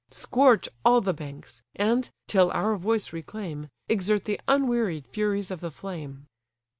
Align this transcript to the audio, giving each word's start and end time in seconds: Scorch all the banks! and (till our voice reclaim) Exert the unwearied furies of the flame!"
Scorch 0.09 0.67
all 0.83 0.99
the 0.99 1.13
banks! 1.13 1.61
and 1.75 2.09
(till 2.25 2.49
our 2.53 2.75
voice 2.75 3.13
reclaim) 3.13 3.69
Exert 3.87 4.25
the 4.25 4.41
unwearied 4.47 5.05
furies 5.05 5.51
of 5.51 5.59
the 5.61 5.69
flame!" 5.69 6.25